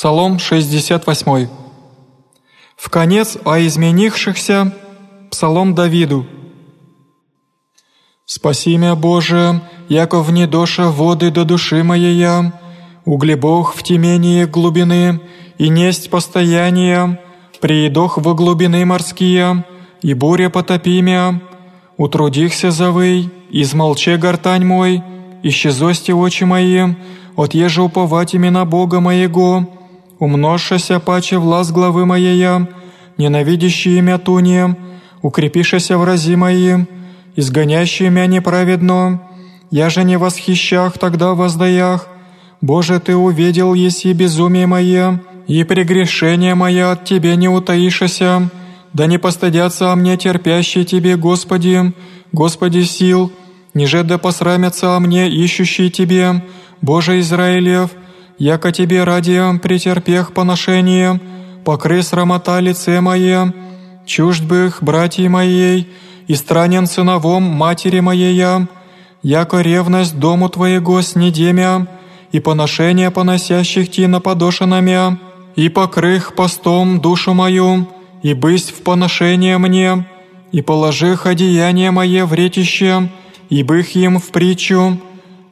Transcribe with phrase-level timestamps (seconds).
[0.00, 1.48] Псалом 68.
[2.74, 4.72] В конец о изменившихся
[5.30, 6.24] Псалом Давиду.
[8.24, 9.60] «Спаси меня, Боже,
[9.90, 12.26] яко в недоша воды до души моей,
[13.04, 15.20] углебох в темение глубины,
[15.58, 17.20] и несть постояние,
[17.60, 19.66] приедох во глубины морские,
[20.00, 21.42] и буря потопи мя,
[21.98, 25.02] утрудихся завый, измолче гортань мой,
[25.42, 26.94] исчезости очи мои,
[27.36, 29.68] отъеже уповать имена Бога моего,
[30.20, 32.68] умножшася паче власть главы моея,
[33.18, 34.76] ненавидящие имя туния,
[35.22, 36.84] укрепишася в рази мои,
[37.36, 39.22] изгонящие меня неправедно,
[39.70, 42.08] я же не восхищах тогда воздаях,
[42.60, 48.50] Боже, Ты увидел, еси безумие мое, и прегрешение мое от Тебе не утаишася,
[48.92, 51.92] да не постыдятся о мне терпящие Тебе, Господи,
[52.32, 53.32] Господи сил,
[53.72, 56.44] ниже да посрамятся о мне ищущие Тебе,
[56.82, 57.90] Боже Израилев,
[58.40, 61.20] яко Тебе ради претерпех поношение,
[61.64, 63.52] покры срамота лице мое,
[64.06, 65.88] чужд бы их братьей моей,
[66.26, 68.66] и странен сыновом матери моей,
[69.22, 71.86] яко ревность дому Твоего снедемя,
[72.32, 75.18] и поношение поносящих Ти наподошенами,
[75.54, 77.88] и покрых постом душу мою,
[78.22, 80.06] и бысть в поношение мне,
[80.50, 83.10] и положи одеяние мое в ретище,
[83.50, 84.98] и бых им в притчу,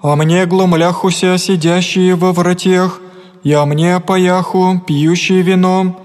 [0.01, 3.01] а мне глумляхуся сидящие во вратех,
[3.45, 6.01] а мне паяху, пьющие вино,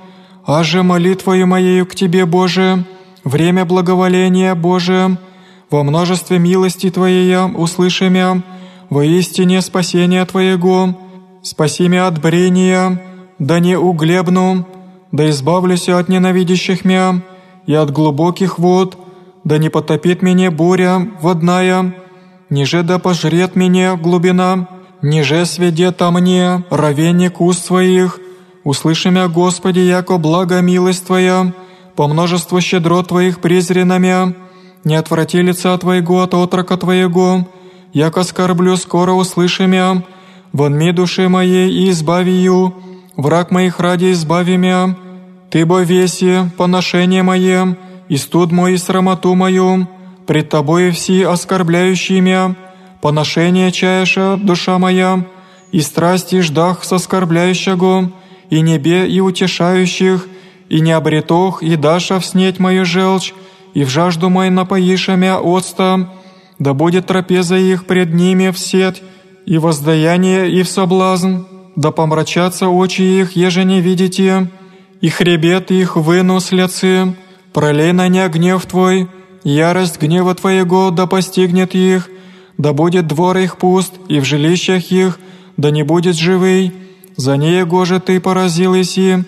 [0.45, 2.85] а же молитвою моею к Тебе, Боже,
[3.23, 5.17] время благоволения, Боже,
[5.69, 8.41] во множестве милости Твоей услыши мя,
[8.89, 10.97] воистине спасения Твоего,
[11.41, 13.01] спаси мя от брения,
[13.39, 14.65] да не углебну,
[15.11, 17.21] да избавлюсь от ненавидящих мя,
[17.65, 18.97] и от глубоких вод,
[19.43, 21.93] да не потопит меня буря водная,
[22.53, 24.67] ниже да пожрет меня глубина,
[25.01, 28.19] ниже сведет о мне ровенник уст своих,
[28.63, 31.51] услыши Господи, яко благо милость Твоя,
[31.95, 34.35] по множеству щедрот Твоих презренными,
[34.83, 37.47] не отврати лица Твоего от отрока Твоего,
[37.91, 40.03] яко скорблю скоро услыши мя,
[40.51, 42.73] вонми души моей и избави ее,
[43.17, 44.95] враг моих ради избави мя,
[45.49, 47.77] Ты бо веси, поношение мое,
[48.09, 49.87] и студ мой и срамоту мою,
[50.25, 52.55] пред Тобою все оскорбляющие меня,
[53.01, 55.25] поношение чаеша душа моя,
[55.71, 58.11] и страсти ждах с оскорбляющего,
[58.49, 60.27] и небе и утешающих,
[60.69, 63.33] и не обретох, и даша в снеть мою желчь,
[63.73, 66.09] и в жажду мой напоиша мя отста,
[66.59, 69.01] да будет трапеза их пред ними в сеть,
[69.45, 71.43] и воздаяние, и в соблазн,
[71.75, 74.49] да помрачатся очи их, еже не видите,
[75.01, 77.15] и хребет их выну с лицы,
[77.51, 79.09] пролей на ня гнев Твой,
[79.43, 82.09] Ярость гнева Твоего да постигнет их,
[82.57, 85.19] да будет двор их пуст, и в жилищах их,
[85.57, 86.73] да не будет живый.
[87.17, 89.23] За него же Ты поразил иси,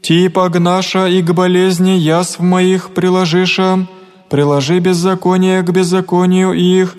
[0.00, 3.86] Ти погнаша и к болезни язв моих приложиша,
[4.30, 6.96] приложи беззаконие к беззаконию их,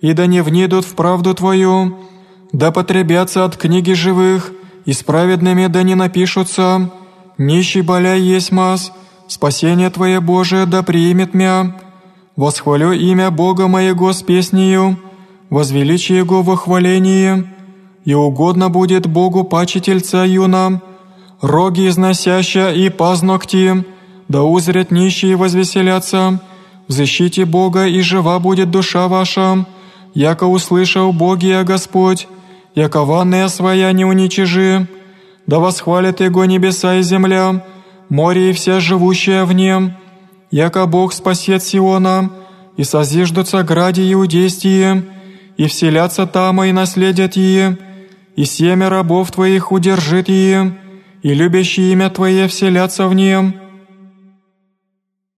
[0.00, 1.98] и да не внидут в правду Твою,
[2.52, 4.52] да потребятся от книги живых,
[4.84, 6.92] и с праведными да не напишутся,
[7.38, 8.92] нищий боля есть мас,
[9.26, 11.74] спасение Твое Божие да примет мя,
[12.36, 14.98] Восхвалю имя Бога моего с песнею,
[15.50, 17.44] возвеличи Его во хвалении,
[18.04, 20.82] и угодно будет Богу паче тельца юна,
[21.40, 23.84] роги износяща и пазногти,
[24.26, 26.40] да узрят нищие возвеселятся,
[26.88, 29.64] в защите Бога и жива будет душа ваша,
[30.12, 32.26] яко услышал Боги, Господь,
[32.74, 34.88] яко ванная своя не уничижи,
[35.46, 37.64] да восхвалят Его небеса и земля,
[38.08, 39.92] море и вся живущая в нем,
[40.54, 42.30] яко Бог спасет Сиона,
[42.76, 45.04] и созиждутся гради иудейские,
[45.56, 47.76] и вселятся там и наследят ие,
[48.36, 50.78] и семя рабов Твоих удержит ие,
[51.22, 53.54] и любящие имя Твое вселятся в нем,